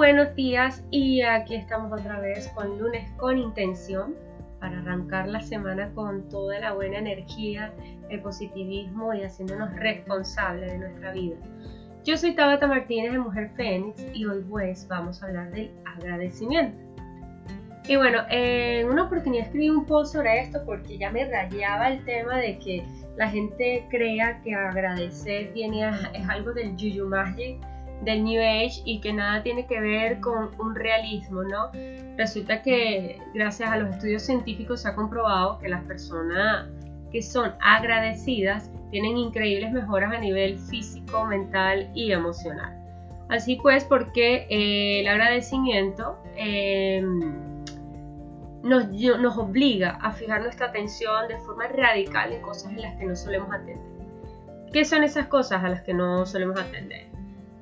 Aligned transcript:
buenos 0.00 0.34
días 0.34 0.82
y 0.90 1.20
aquí 1.20 1.54
estamos 1.56 1.92
otra 1.92 2.18
vez 2.20 2.48
con 2.54 2.78
lunes 2.78 3.10
con 3.18 3.36
intención 3.36 4.14
para 4.58 4.78
arrancar 4.78 5.28
la 5.28 5.42
semana 5.42 5.92
con 5.92 6.26
toda 6.30 6.58
la 6.58 6.72
buena 6.72 7.00
energía, 7.00 7.70
el 8.08 8.22
positivismo 8.22 9.12
y 9.12 9.24
haciéndonos 9.24 9.76
responsables 9.76 10.72
de 10.72 10.78
nuestra 10.78 11.12
vida. 11.12 11.36
Yo 12.02 12.16
soy 12.16 12.34
Tabata 12.34 12.66
Martínez 12.66 13.12
de 13.12 13.18
Mujer 13.18 13.50
Fénix 13.56 14.02
y 14.14 14.24
hoy 14.24 14.42
pues 14.48 14.88
vamos 14.88 15.22
a 15.22 15.26
hablar 15.26 15.50
del 15.50 15.70
agradecimiento. 15.84 16.78
Y 17.86 17.96
bueno, 17.96 18.20
en 18.30 18.88
una 18.88 19.04
oportunidad 19.04 19.44
escribí 19.44 19.68
un 19.68 19.84
post 19.84 20.14
sobre 20.14 20.40
esto 20.40 20.60
porque 20.64 20.96
ya 20.96 21.10
me 21.10 21.26
rayaba 21.26 21.90
el 21.90 22.02
tema 22.06 22.38
de 22.38 22.58
que 22.58 22.86
la 23.18 23.28
gente 23.28 23.86
crea 23.90 24.40
que 24.40 24.54
agradecer 24.54 25.52
viene 25.52 25.90
es 26.14 26.26
algo 26.26 26.54
del 26.54 26.70
Juju 26.70 27.06
Magic 27.06 27.60
del 28.02 28.24
New 28.24 28.40
Age 28.40 28.82
y 28.84 29.00
que 29.00 29.12
nada 29.12 29.42
tiene 29.42 29.66
que 29.66 29.80
ver 29.80 30.20
con 30.20 30.50
un 30.58 30.74
realismo, 30.74 31.42
¿no? 31.42 31.70
Resulta 32.16 32.62
que 32.62 33.20
gracias 33.34 33.70
a 33.70 33.76
los 33.76 33.90
estudios 33.90 34.22
científicos 34.22 34.82
se 34.82 34.88
ha 34.88 34.94
comprobado 34.94 35.58
que 35.58 35.68
las 35.68 35.84
personas 35.84 36.68
que 37.10 37.22
son 37.22 37.52
agradecidas 37.60 38.70
tienen 38.90 39.16
increíbles 39.16 39.72
mejoras 39.72 40.12
a 40.12 40.18
nivel 40.18 40.58
físico, 40.58 41.24
mental 41.26 41.90
y 41.94 42.12
emocional. 42.12 42.76
Así 43.28 43.56
pues, 43.62 43.84
porque 43.84 44.46
eh, 44.50 45.00
el 45.00 45.08
agradecimiento 45.08 46.18
em, 46.36 47.20
nos, 48.62 48.88
nos 48.88 49.38
obliga 49.38 49.98
a 50.02 50.12
fijar 50.12 50.42
nuestra 50.42 50.66
atención 50.66 51.28
de 51.28 51.38
forma 51.38 51.68
radical 51.68 52.32
en 52.32 52.42
cosas 52.42 52.72
en 52.72 52.82
las 52.82 52.96
que 52.96 53.04
no 53.04 53.14
solemos 53.14 53.52
atender. 53.52 53.78
¿Qué 54.72 54.84
son 54.84 55.02
esas 55.02 55.26
cosas 55.26 55.62
a 55.64 55.68
las 55.68 55.82
que 55.82 55.94
no 55.94 56.26
solemos 56.26 56.58
atender? 56.58 57.06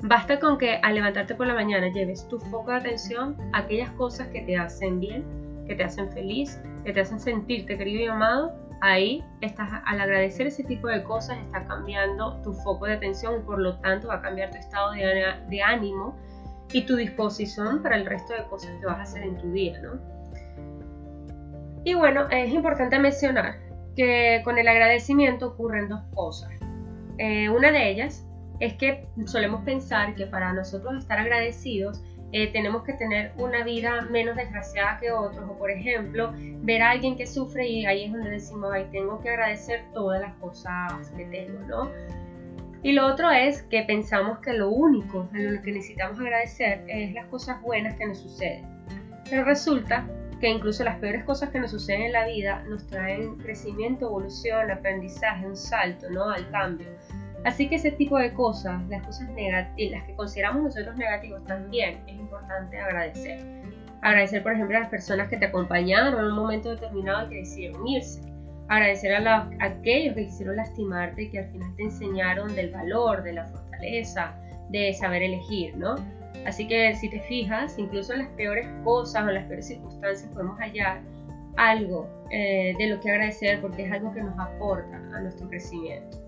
Basta 0.02 0.38
con 0.38 0.59
que 0.59 0.77
al 0.77 0.95
levantarte 0.95 1.34
por 1.34 1.48
la 1.48 1.55
mañana 1.55 1.89
lleves 1.89 2.28
tu 2.28 2.39
foco 2.39 2.70
de 2.70 2.77
atención 2.77 3.36
a 3.53 3.59
aquellas 3.59 3.91
cosas 3.92 4.28
que 4.28 4.42
te 4.42 4.56
hacen 4.56 5.00
bien, 5.00 5.25
que 5.67 5.75
te 5.75 5.83
hacen 5.83 6.09
feliz, 6.12 6.61
que 6.84 6.92
te 6.92 7.00
hacen 7.00 7.19
sentirte 7.19 7.77
querido 7.77 8.05
y 8.05 8.06
amado. 8.06 8.53
Ahí 8.81 9.25
estás, 9.41 9.69
al 9.84 10.00
agradecer 10.00 10.47
ese 10.47 10.62
tipo 10.62 10.86
de 10.86 11.03
cosas, 11.03 11.36
está 11.39 11.67
cambiando 11.67 12.41
tu 12.42 12.53
foco 12.53 12.86
de 12.86 12.92
atención 12.92 13.41
y 13.41 13.42
por 13.42 13.58
lo 13.58 13.77
tanto 13.81 14.06
va 14.06 14.14
a 14.14 14.23
cambiar 14.23 14.50
tu 14.50 14.58
estado 14.58 14.92
de, 14.92 15.62
ánimo 15.62 16.17
y 16.73 16.83
tu 16.83 16.95
disposición 16.95 17.83
para 17.83 17.97
el 17.97 18.06
resto 18.06 18.34
de 18.34 18.45
cosas 18.45 18.70
que 18.78 18.86
vas 18.86 18.98
a 18.98 19.03
hacer 19.03 19.25
en 19.25 19.36
tu 19.36 19.51
día, 19.51 19.80
¿no? 19.80 19.98
Y 21.83 21.95
bueno, 21.95 22.28
es 22.30 22.53
importante 22.53 23.01
mencionar 23.01 23.56
que 23.97 24.42
con 24.45 24.58
el 24.58 24.69
agradecimiento 24.69 25.48
ocurren 25.48 25.89
dos 25.89 26.03
cosas. 26.14 26.51
Eh, 27.19 27.48
una 27.48 27.73
de 27.73 27.91
ellas 27.91 28.28
es 28.61 28.75
que 28.75 29.06
solemos 29.27 29.64
pensar 29.64 30.14
que 30.14 30.27
para 30.27 30.53
nosotros 30.53 30.97
estar 30.97 31.19
agradecidos 31.19 32.03
eh, 32.33 32.53
tenemos 32.53 32.83
que 32.83 32.92
tener 32.92 33.33
una 33.39 33.64
vida 33.64 34.03
menos 34.11 34.37
desgraciada 34.37 34.98
que 34.98 35.11
otros, 35.11 35.48
o 35.48 35.56
por 35.56 35.70
ejemplo, 35.70 36.33
ver 36.62 36.83
a 36.83 36.91
alguien 36.91 37.17
que 37.17 37.27
sufre 37.27 37.67
y 37.67 37.86
ahí 37.86 38.05
es 38.05 38.12
donde 38.12 38.31
decimos, 38.31 38.70
ay, 38.73 38.86
tengo 38.92 39.20
que 39.23 39.31
agradecer 39.31 39.83
todas 39.95 40.20
las 40.20 40.34
cosas 40.34 41.11
que 41.17 41.25
tengo, 41.25 41.59
¿no? 41.67 41.91
Y 42.83 42.92
lo 42.92 43.06
otro 43.06 43.31
es 43.31 43.62
que 43.62 43.83
pensamos 43.83 44.39
que 44.41 44.53
lo 44.53 44.69
único 44.69 45.29
en 45.34 45.56
lo 45.56 45.62
que 45.62 45.73
necesitamos 45.73 46.20
agradecer 46.20 46.84
es 46.86 47.12
las 47.14 47.27
cosas 47.27 47.61
buenas 47.62 47.95
que 47.97 48.06
nos 48.06 48.19
suceden. 48.19 48.67
Pero 49.29 49.45
resulta 49.45 50.06
que 50.41 50.48
incluso 50.48 50.84
las 50.84 50.98
peores 50.98 51.25
cosas 51.25 51.51
que 51.51 51.59
nos 51.59 51.70
suceden 51.70 52.03
en 52.03 52.12
la 52.12 52.27
vida 52.27 52.62
nos 52.69 52.86
traen 52.86 53.36
crecimiento, 53.39 54.06
evolución, 54.06 54.70
aprendizaje, 54.70 55.47
un 55.47 55.56
salto, 55.56 56.09
¿no? 56.11 56.31
Al 56.31 56.48
cambio. 56.51 56.86
Así 57.44 57.69
que 57.69 57.77
ese 57.77 57.92
tipo 57.92 58.19
de 58.19 58.33
cosas, 58.33 58.83
las 58.89 59.03
cosas 59.06 59.28
negativas, 59.31 60.00
las 60.00 60.05
que 60.05 60.14
consideramos 60.17 60.62
nosotros 60.64 60.97
negativos 60.97 61.45
también 61.45 62.00
es 62.06 62.14
importante 62.14 62.78
agradecer. 62.78 63.39
Agradecer, 64.03 64.42
por 64.42 64.53
ejemplo, 64.53 64.77
a 64.77 64.80
las 64.80 64.89
personas 64.89 65.28
que 65.28 65.36
te 65.36 65.47
acompañaron 65.47 66.18
en 66.18 66.27
un 66.27 66.36
momento 66.36 66.70
determinado 66.70 67.27
y 67.27 67.30
que 67.30 67.36
decidieron 67.36 67.86
irse. 67.86 68.20
Agradecer 68.68 69.14
a, 69.14 69.48
aquellos 69.61 70.14
que 70.14 70.27
quisieron 70.27 70.57
lastimarte 70.57 71.23
y 71.23 71.30
que 71.30 71.39
al 71.40 71.51
final 71.51 71.74
te 71.77 71.85
enseñaron 71.85 72.55
del 72.55 72.70
valor, 72.70 73.23
de 73.23 73.33
la 73.33 73.46
fortaleza, 73.46 74.34
de 74.70 74.92
saber 74.92 75.23
elegir, 75.23 75.77
¿no? 75.77 75.96
Así 76.46 76.68
que 76.68 76.95
si 76.95 77.08
te 77.08 77.20
fijas, 77.20 77.79
incluso 77.79 78.13
en 78.13 78.20
las 78.20 78.29
peores 78.30 78.67
cosas 78.84 79.24
o 79.24 79.29
en 79.29 79.34
las 79.34 79.45
peores 79.45 79.67
circunstancias 79.67 80.30
podemos 80.33 80.58
hallar 80.58 81.01
algo 81.57 82.08
eh, 82.30 82.74
de 82.79 82.86
lo 82.89 83.01
que 83.01 83.11
agradecer 83.11 83.61
porque 83.61 83.84
es 83.84 83.92
algo 83.92 84.13
que 84.13 84.23
nos 84.23 84.39
aporta 84.39 84.96
a 84.96 85.20
nuestro 85.20 85.48
crecimiento. 85.48 86.27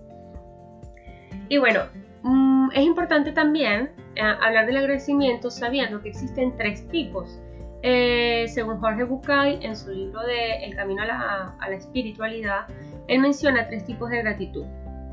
Y 1.49 1.57
bueno, 1.57 1.81
mm, 2.23 2.69
es 2.73 2.83
importante 2.83 3.31
también 3.31 3.91
eh, 4.15 4.21
hablar 4.21 4.65
del 4.65 4.77
agradecimiento 4.77 5.49
sabiendo 5.49 6.01
que 6.01 6.09
existen 6.09 6.55
tres 6.57 6.87
tipos. 6.89 7.39
Eh, 7.83 8.45
según 8.47 8.79
Jorge 8.79 9.03
Bucay, 9.03 9.59
en 9.65 9.75
su 9.75 9.91
libro 9.91 10.21
de 10.21 10.65
El 10.65 10.75
camino 10.75 11.01
a 11.01 11.05
la, 11.05 11.75
espiritualidad, 11.75 12.67
él 13.07 13.19
menciona 13.19 13.67
tres 13.67 13.85
tipos 13.85 14.09
de 14.09 14.19
gratitud. 14.19 14.65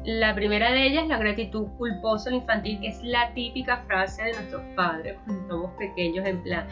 La 0.05 0.35
primera 0.35 0.71
de 0.73 0.87
ellas 0.87 1.07
la 1.09 1.19
gratitud 1.19 1.67
culposa 1.77 2.31
o 2.31 2.35
infantil, 2.35 2.79
que 2.81 2.89
es 2.89 3.03
la 3.03 3.33
típica 3.35 3.79
frase 3.87 4.23
de 4.23 4.33
nuestros 4.33 4.63
padres 4.77 5.17
cuando 5.25 5.49
somos 5.49 5.73
pequeños, 5.73 6.27
en 6.27 6.43
plan, 6.43 6.67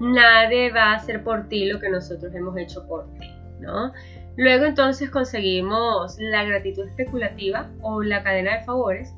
nadie 0.00 0.70
va 0.70 0.92
a 0.92 0.94
hacer 0.94 1.22
por 1.22 1.48
ti 1.48 1.66
lo 1.66 1.78
que 1.78 1.90
nosotros 1.90 2.34
hemos 2.34 2.56
hecho 2.56 2.86
por 2.86 3.12
ti, 3.14 3.30
¿no? 3.60 3.92
Luego 4.40 4.64
entonces 4.64 5.10
conseguimos 5.10 6.16
la 6.18 6.44
gratitud 6.44 6.86
especulativa 6.86 7.68
o 7.82 8.02
la 8.02 8.22
cadena 8.22 8.56
de 8.56 8.64
favores, 8.64 9.14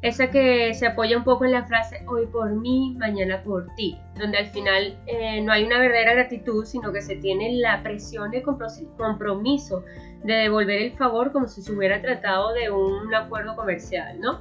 esa 0.00 0.30
que 0.30 0.72
se 0.72 0.86
apoya 0.86 1.18
un 1.18 1.24
poco 1.24 1.44
en 1.44 1.52
la 1.52 1.66
frase 1.66 2.02
hoy 2.08 2.24
por 2.24 2.50
mí, 2.52 2.96
mañana 2.98 3.42
por 3.42 3.66
ti, 3.74 3.98
donde 4.18 4.38
al 4.38 4.46
final 4.46 4.96
eh, 5.06 5.42
no 5.42 5.52
hay 5.52 5.64
una 5.64 5.78
verdadera 5.78 6.14
gratitud, 6.14 6.64
sino 6.64 6.90
que 6.90 7.02
se 7.02 7.16
tiene 7.16 7.52
la 7.56 7.82
presión 7.82 8.30
de 8.30 8.42
compromiso 8.42 9.84
de 10.24 10.32
devolver 10.36 10.80
el 10.80 10.92
favor 10.92 11.32
como 11.32 11.48
si 11.48 11.60
se 11.60 11.70
hubiera 11.70 12.00
tratado 12.00 12.54
de 12.54 12.70
un 12.70 13.14
acuerdo 13.14 13.54
comercial, 13.54 14.18
¿no? 14.20 14.40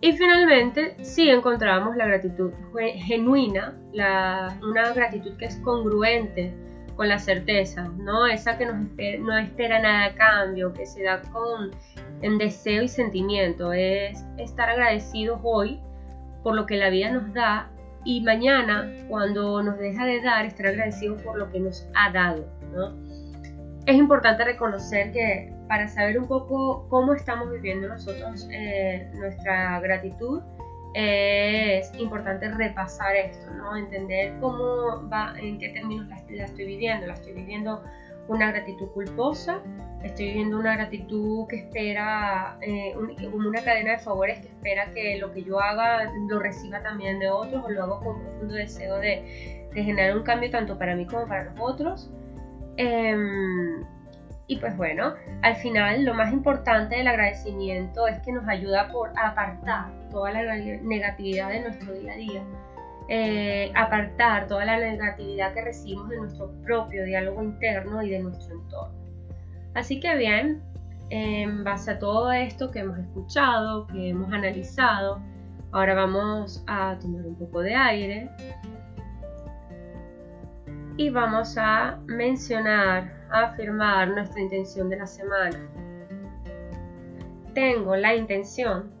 Y 0.00 0.14
finalmente, 0.14 0.96
sí 1.04 1.30
encontramos 1.30 1.94
la 1.94 2.08
gratitud 2.08 2.50
genuina, 3.06 3.78
una 3.92 4.92
gratitud 4.92 5.36
que 5.36 5.44
es 5.44 5.56
congruente 5.58 6.52
con 6.96 7.08
la 7.08 7.18
certeza, 7.18 7.88
¿no? 7.98 8.26
Esa 8.26 8.56
que 8.56 8.66
no 8.66 9.36
espera 9.38 9.80
nada 9.80 10.06
a 10.06 10.14
cambio, 10.14 10.72
que 10.72 10.86
se 10.86 11.02
da 11.02 11.22
con 11.22 11.72
en 12.22 12.38
deseo 12.38 12.82
y 12.82 12.88
sentimiento, 12.88 13.72
es 13.72 14.24
estar 14.38 14.70
agradecidos 14.70 15.40
hoy 15.42 15.80
por 16.42 16.54
lo 16.54 16.66
que 16.66 16.76
la 16.76 16.90
vida 16.90 17.10
nos 17.10 17.32
da 17.34 17.70
y 18.04 18.20
mañana 18.20 18.90
cuando 19.08 19.62
nos 19.62 19.78
deja 19.78 20.04
de 20.04 20.20
dar, 20.20 20.44
estar 20.44 20.66
agradecidos 20.66 21.20
por 21.22 21.38
lo 21.38 21.50
que 21.50 21.60
nos 21.60 21.88
ha 21.94 22.12
dado, 22.12 22.46
¿no? 22.72 22.94
Es 23.86 23.96
importante 23.96 24.44
reconocer 24.44 25.12
que 25.12 25.52
para 25.68 25.88
saber 25.88 26.18
un 26.18 26.26
poco 26.26 26.86
cómo 26.88 27.14
estamos 27.14 27.50
viviendo 27.50 27.88
nosotros 27.88 28.48
eh, 28.50 29.10
nuestra 29.14 29.80
gratitud, 29.80 30.42
es 30.94 31.92
importante 31.98 32.48
repasar 32.48 33.16
esto, 33.16 33.50
¿no? 33.52 33.76
Entender 33.76 34.34
cómo 34.40 35.08
va, 35.08 35.34
en 35.38 35.58
qué 35.58 35.70
términos 35.70 36.06
la, 36.08 36.44
estoy 36.44 36.64
viviendo. 36.64 37.06
La 37.06 37.14
estoy 37.14 37.32
viviendo 37.32 37.82
una 38.28 38.52
gratitud 38.52 38.88
culposa, 38.92 39.60
estoy 40.02 40.26
viviendo 40.26 40.58
una 40.58 40.76
gratitud 40.76 41.46
que 41.48 41.56
espera, 41.56 42.56
eh, 42.62 42.94
como 43.30 43.48
una 43.48 43.62
cadena 43.62 43.92
de 43.92 43.98
favores 43.98 44.38
que 44.38 44.48
espera 44.48 44.90
que 44.94 45.18
lo 45.18 45.32
que 45.32 45.42
yo 45.42 45.60
haga 45.60 46.10
lo 46.28 46.38
reciba 46.38 46.82
también 46.82 47.18
de 47.18 47.28
otros 47.28 47.64
o 47.64 47.70
lo 47.70 47.82
hago 47.82 48.00
con 48.00 48.20
profundo 48.22 48.54
deseo 48.54 48.98
de, 48.98 49.68
de 49.74 49.82
generar 49.82 50.16
un 50.16 50.22
cambio 50.22 50.50
tanto 50.50 50.78
para 50.78 50.94
mí 50.94 51.06
como 51.06 51.26
para 51.26 51.44
los 51.44 51.54
otros. 51.60 52.10
Em, 52.76 53.63
y 54.46 54.56
pues 54.56 54.76
bueno, 54.76 55.14
al 55.42 55.56
final 55.56 56.04
lo 56.04 56.14
más 56.14 56.32
importante 56.32 56.96
del 56.96 57.08
agradecimiento 57.08 58.06
es 58.06 58.18
que 58.20 58.32
nos 58.32 58.46
ayuda 58.46 58.88
por 58.92 59.10
apartar 59.18 59.90
toda 60.10 60.32
la 60.32 60.56
negatividad 60.82 61.48
de 61.48 61.60
nuestro 61.62 61.94
día 61.94 62.12
a 62.12 62.16
día, 62.16 62.42
eh, 63.08 63.72
apartar 63.74 64.46
toda 64.46 64.66
la 64.66 64.78
negatividad 64.78 65.54
que 65.54 65.62
recibimos 65.62 66.10
de 66.10 66.18
nuestro 66.18 66.52
propio 66.62 67.04
diálogo 67.04 67.42
interno 67.42 68.02
y 68.02 68.10
de 68.10 68.18
nuestro 68.18 68.54
entorno. 68.56 68.94
Así 69.74 69.98
que 69.98 70.14
bien, 70.16 70.62
en 71.08 71.64
base 71.64 71.92
a 71.92 71.98
todo 71.98 72.30
esto 72.30 72.70
que 72.70 72.80
hemos 72.80 72.98
escuchado, 72.98 73.86
que 73.86 74.10
hemos 74.10 74.30
analizado, 74.30 75.22
ahora 75.72 75.94
vamos 75.94 76.62
a 76.66 76.98
tomar 77.00 77.26
un 77.26 77.34
poco 77.36 77.60
de 77.60 77.74
aire 77.74 78.30
y 80.96 81.10
vamos 81.10 81.56
a 81.58 81.98
mencionar 82.06 83.26
afirmar 83.30 84.08
nuestra 84.08 84.40
intención 84.40 84.88
de 84.88 84.96
la 84.96 85.06
semana. 85.06 85.58
Tengo 87.52 87.96
la 87.96 88.14
intención 88.14 88.92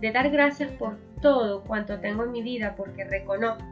de 0.00 0.12
dar 0.12 0.30
gracias 0.30 0.70
por 0.72 0.96
todo 1.20 1.62
cuanto 1.62 2.00
tengo 2.00 2.24
en 2.24 2.32
mi 2.32 2.42
vida 2.42 2.74
porque 2.76 3.04
reconozco 3.04 3.64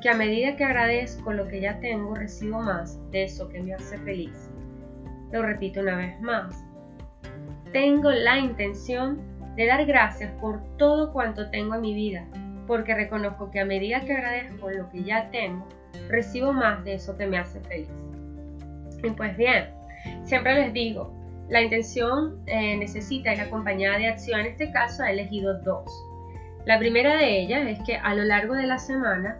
que 0.00 0.08
a 0.08 0.14
medida 0.14 0.56
que 0.56 0.64
agradezco 0.64 1.32
lo 1.32 1.48
que 1.48 1.60
ya 1.60 1.80
tengo, 1.80 2.14
recibo 2.14 2.60
más 2.60 2.98
de 3.10 3.24
eso 3.24 3.48
que 3.48 3.60
me 3.60 3.74
hace 3.74 3.98
feliz. 3.98 4.50
Lo 5.32 5.42
repito 5.42 5.80
una 5.80 5.96
vez 5.96 6.20
más. 6.20 6.64
Tengo 7.72 8.12
la 8.12 8.38
intención 8.38 9.20
de 9.56 9.66
dar 9.66 9.84
gracias 9.86 10.32
por 10.40 10.62
todo 10.76 11.12
cuanto 11.12 11.50
tengo 11.50 11.74
en 11.74 11.80
mi 11.80 11.94
vida 11.94 12.26
porque 12.68 12.94
reconozco 12.94 13.50
que 13.50 13.60
a 13.60 13.64
medida 13.64 14.04
que 14.04 14.12
agradezco 14.12 14.70
lo 14.70 14.88
que 14.90 15.02
ya 15.02 15.30
tengo, 15.30 15.66
recibo 16.08 16.52
más 16.52 16.84
de 16.84 16.94
eso 16.94 17.16
que 17.16 17.26
me 17.26 17.38
hace 17.38 17.60
feliz. 17.60 17.88
Y 19.02 19.10
pues 19.10 19.36
bien, 19.36 19.66
siempre 20.24 20.54
les 20.54 20.72
digo, 20.72 21.12
la 21.48 21.62
intención 21.62 22.42
eh, 22.46 22.76
necesita 22.76 23.32
ir 23.32 23.40
acompañada 23.40 23.98
de 23.98 24.08
acción. 24.08 24.40
En 24.40 24.46
este 24.46 24.70
caso 24.70 25.04
he 25.04 25.12
elegido 25.12 25.58
dos. 25.62 25.90
La 26.66 26.78
primera 26.78 27.16
de 27.16 27.40
ellas 27.40 27.66
es 27.66 27.78
que 27.86 27.96
a 27.96 28.14
lo 28.14 28.24
largo 28.24 28.54
de 28.54 28.66
la 28.66 28.78
semana, 28.78 29.38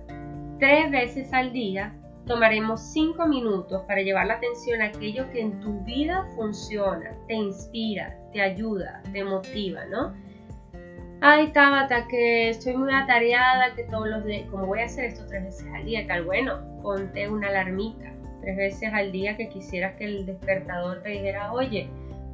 tres 0.58 0.90
veces 0.90 1.32
al 1.32 1.52
día, 1.52 1.94
tomaremos 2.26 2.80
cinco 2.80 3.26
minutos 3.26 3.82
para 3.86 4.02
llevar 4.02 4.26
la 4.26 4.34
atención 4.34 4.80
a 4.80 4.86
aquello 4.86 5.30
que 5.32 5.40
en 5.40 5.60
tu 5.60 5.80
vida 5.80 6.26
funciona, 6.36 7.10
te 7.26 7.34
inspira, 7.34 8.16
te 8.32 8.40
ayuda, 8.40 9.02
te 9.12 9.24
motiva, 9.24 9.84
¿no? 9.86 10.14
Ay, 11.20 11.52
Tabata, 11.52 12.06
que 12.06 12.50
estoy 12.50 12.76
muy 12.76 12.92
atareada, 12.94 13.74
que 13.74 13.82
todos 13.84 14.08
los 14.08 14.24
días, 14.24 14.48
como 14.50 14.66
voy 14.66 14.80
a 14.80 14.84
hacer 14.84 15.06
esto 15.06 15.26
tres 15.26 15.44
veces 15.44 15.66
al 15.74 15.84
día, 15.84 16.06
tal, 16.06 16.24
bueno, 16.24 16.60
ponte 16.80 17.28
una 17.28 17.48
alarmita 17.48 18.12
tres 18.40 18.56
veces 18.56 18.90
al 18.92 19.10
día 19.12 19.36
que 19.36 19.48
quisieras 19.48 19.96
que 19.96 20.04
el 20.04 20.26
despertador 20.26 21.02
te 21.02 21.10
dijera, 21.10 21.52
oye, 21.52 21.88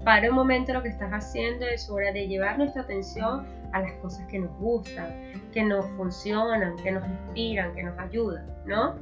para 0.05 0.29
un 0.29 0.35
momento 0.35 0.73
lo 0.73 0.83
que 0.83 0.91
estás 0.91 1.11
haciendo, 1.11 1.67
es 1.67 1.89
hora 1.89 2.13
de 2.13 2.29
llevar 2.29 2.59
nuestra 2.59 2.83
atención 2.83 3.47
a 3.73 3.81
las 3.81 3.93
cosas 3.95 4.27
que 4.29 4.39
nos 4.39 4.55
gustan, 4.59 5.33
que 5.53 5.63
nos 5.63 5.87
funcionan, 5.97 6.77
que 6.77 6.93
nos 6.93 7.05
inspiran, 7.09 7.75
que 7.75 7.83
nos 7.85 7.99
ayudan, 7.99 8.47
¿no? 8.67 8.97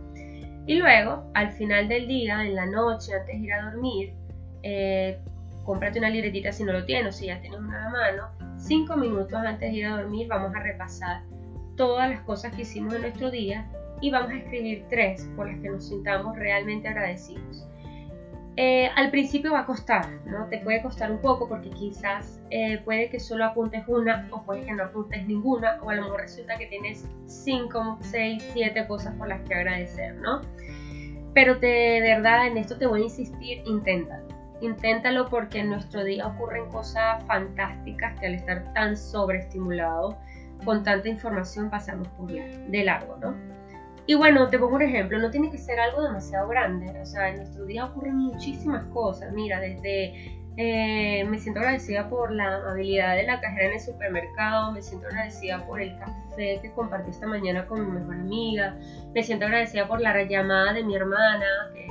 Y 0.67 0.76
luego, 0.76 1.25
al 1.35 1.50
final 1.52 1.88
del 1.88 2.06
día, 2.06 2.44
en 2.44 2.55
la 2.55 2.67
noche, 2.67 3.14
antes 3.14 3.40
de 3.40 3.46
ir 3.46 3.52
a 3.52 3.70
dormir, 3.70 4.14
eh, 4.62 5.19
cómprate 5.64 5.99
una 5.99 6.08
libretita 6.08 6.52
si 6.52 6.62
no 6.62 6.73
lo 6.73 6.85
tienes, 6.85 7.17
si 7.17 7.26
ya 7.26 7.40
tienes 7.40 7.58
una 7.58 7.87
a 7.87 7.90
mano, 7.90 8.28
cinco 8.62 8.97
minutos 8.97 9.35
antes 9.35 9.73
de 9.73 9.79
ir 9.79 9.87
a 9.87 9.97
dormir 9.97 10.29
vamos 10.29 10.55
a 10.55 10.61
repasar 10.61 11.23
todas 11.76 12.09
las 12.09 12.20
cosas 12.20 12.55
que 12.55 12.62
hicimos 12.62 12.94
en 12.94 13.03
nuestro 13.03 13.31
día 13.31 13.69
y 14.00 14.11
vamos 14.11 14.31
a 14.31 14.37
escribir 14.37 14.85
tres 14.88 15.29
por 15.37 15.49
las 15.49 15.61
que 15.61 15.69
nos 15.69 15.88
sintamos 15.88 16.37
realmente 16.37 16.88
agradecidos. 16.88 17.67
Eh, 18.56 18.91
al 18.97 19.11
principio 19.11 19.53
va 19.53 19.61
a 19.61 19.67
costar, 19.67 20.06
¿no? 20.26 20.47
Te 20.49 20.59
puede 20.59 20.82
costar 20.82 21.11
un 21.11 21.20
poco 21.20 21.49
porque 21.49 21.70
quizás 21.70 22.41
eh, 22.50 22.79
puede 22.85 23.09
que 23.09 23.19
solo 23.19 23.47
apuntes 23.47 23.85
una 23.87 24.29
o 24.31 24.43
puede 24.43 24.67
que 24.67 24.73
no 24.73 24.85
apuntes 24.85 25.26
ninguna 25.26 25.79
o 25.82 25.88
a 25.88 25.94
lo 25.94 26.03
mejor 26.03 26.20
resulta 26.20 26.59
que 26.59 26.67
tienes 26.67 27.09
5, 27.26 27.99
6, 28.03 28.50
7 28.53 28.87
cosas 28.87 29.14
por 29.17 29.29
las 29.29 29.41
que 29.49 29.55
agradecer, 29.55 30.17
¿no? 30.17 30.43
Pero 31.32 31.55
de 31.55 32.00
verdad 32.03 32.47
en 32.47 32.59
esto 32.59 32.76
te 32.76 32.87
voy 32.87 33.00
a 33.00 33.05
insistir, 33.05 33.62
inténtalo. 33.64 34.31
Inténtalo 34.62 35.29
porque 35.29 35.59
en 35.59 35.70
nuestro 35.70 36.05
día 36.05 36.26
ocurren 36.26 36.69
cosas 36.70 37.23
fantásticas 37.25 38.19
que 38.20 38.26
al 38.26 38.35
estar 38.35 38.73
tan 38.75 38.97
sobreestimulados 38.97 40.14
con 40.64 40.85
tanta 40.85 41.09
información 41.09 41.69
pasamos 41.69 42.06
por 42.09 42.31
de 42.31 42.85
largo, 42.85 43.17
¿no? 43.20 43.35
Y 44.06 44.14
bueno, 44.14 44.49
te 44.49 44.59
pongo 44.59 44.76
un 44.76 44.82
ejemplo, 44.82 45.19
no 45.19 45.31
tiene 45.31 45.50
que 45.50 45.59
ser 45.59 45.81
algo 45.81 46.03
demasiado 46.03 46.49
grande, 46.49 46.88
o 47.00 47.06
sea, 47.06 47.29
en 47.29 47.38
nuestro 47.38 47.64
día 47.67 47.87
ocurren 47.87 48.17
muchísimas 48.17 48.85
cosas, 48.87 49.32
mira, 49.32 49.61
desde 49.61 50.43
eh, 50.56 51.25
me 51.25 51.38
siento 51.38 51.61
agradecida 51.61 52.09
por 52.09 52.32
la 52.32 52.56
amabilidad 52.56 53.17
de 53.17 53.25
la 53.25 53.41
cajera 53.41 53.67
en 53.67 53.73
el 53.73 53.81
supermercado, 53.81 54.73
me 54.73 54.82
siento 54.82 55.09
agradecida 55.09 55.64
por 55.67 55.81
el 55.81 55.97
café 55.99 56.61
que 56.62 56.73
compartí 56.73 57.11
esta 57.11 57.26
mañana 57.26 57.67
con 57.67 57.85
mi 57.85 58.00
mejor 58.00 58.14
amiga, 58.14 58.76
me 59.12 59.23
siento 59.25 59.47
agradecida 59.47 59.88
por 59.88 60.00
la 60.00 60.23
llamada 60.25 60.73
de 60.73 60.85
mi 60.85 60.94
hermana, 60.94 61.47
que 61.75 61.87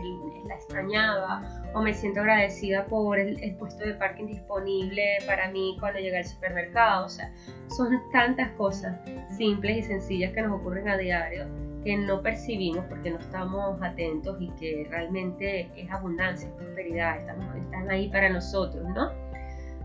la 0.47 0.55
extrañaba, 0.55 1.60
o 1.73 1.81
me 1.81 1.93
siento 1.93 2.21
agradecida 2.21 2.85
por 2.85 3.19
el, 3.19 3.41
el, 3.43 3.55
puesto 3.55 3.85
de 3.85 3.93
parking 3.93 4.27
disponible 4.27 5.19
para 5.25 5.49
mí 5.51 5.77
cuando 5.79 5.99
llegué 5.99 6.17
al 6.17 6.25
supermercado. 6.25 7.05
O 7.05 7.09
sea, 7.09 7.31
son 7.75 7.99
tantas 8.11 8.49
cosas 8.51 8.97
simples 9.35 9.77
y 9.77 9.83
sencillas 9.83 10.33
que 10.33 10.41
nos 10.41 10.59
ocurren 10.59 10.89
a 10.89 10.97
diario 10.97 11.45
que 11.83 11.97
no 11.97 12.21
percibimos 12.21 12.85
porque 12.85 13.09
no 13.09 13.19
estamos 13.19 13.81
atentos 13.81 14.37
y 14.39 14.49
que 14.51 14.87
realmente 14.89 15.69
es 15.75 15.91
abundancia, 15.91 16.47
es 16.47 16.53
prosperidad, 16.55 17.19
estamos, 17.19 17.55
están 17.55 17.89
ahí 17.89 18.09
para 18.09 18.29
nosotros, 18.29 18.87
¿no? 18.89 19.09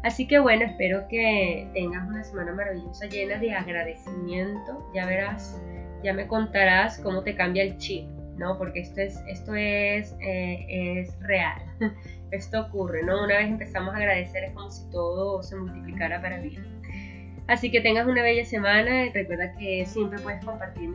Así 0.03 0.29
que 0.29 0.39
bueno, 0.39 0.65
espero 0.65 1.09
que 1.09 1.69
tengas 1.73 2.07
una 2.07 2.23
semana 2.23 2.53
maravillosa 2.53 3.07
llena 3.07 3.39
de 3.39 3.53
agradecimiento. 3.55 4.91
Ya 4.95 5.07
verás, 5.07 5.61
ya 6.05 6.13
me 6.13 6.27
contarás 6.27 6.99
cómo 6.99 7.23
te 7.23 7.35
cambia 7.35 7.63
el 7.63 7.77
chip, 7.79 8.07
¿no? 8.37 8.57
Porque 8.59 8.81
esto 8.81 9.01
es, 9.01 9.23
esto 9.27 9.55
es, 9.55 10.15
eh, 10.21 10.67
es 11.01 11.19
real. 11.21 11.61
Esto 12.33 12.63
ocurre, 12.63 13.05
¿no? 13.05 13.23
Una 13.23 13.39
vez 13.39 13.47
empezamos 13.47 13.95
a 13.95 13.99
agradecer 13.99 14.43
es 14.43 14.53
como 14.53 14.69
si 14.69 14.91
todo 14.91 15.45
se 15.45 15.55
multiplicara 15.55 16.21
para 16.21 16.41
bien. 16.41 16.65
Así 17.47 17.71
que 17.71 17.81
tengas 17.81 18.09
una 18.09 18.23
bella 18.23 18.45
semana 18.45 19.05
y 19.05 19.13
recuerda 19.13 19.53
que 19.53 19.87
siempre 19.87 20.19
puedes 20.19 20.45
compartir 20.45 20.91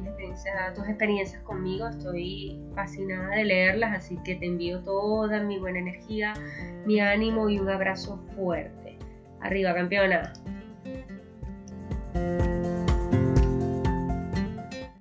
tus 0.76 0.88
experiencias 0.90 1.42
conmigo. 1.44 1.88
Estoy 1.88 2.60
fascinada 2.76 3.38
de 3.38 3.46
leerlas, 3.46 3.96
así 3.96 4.18
que 4.26 4.36
te 4.36 4.48
envío 4.48 4.84
toda 4.84 5.42
mi 5.42 5.60
buena 5.60 5.80
energía, 5.80 6.34
mi 6.86 7.00
ánimo 7.00 7.48
y 7.48 7.58
un 7.60 7.70
abrazo 7.70 8.18
fuerte. 8.36 8.98
Arriba, 9.40 9.74
campeona. 9.74 10.34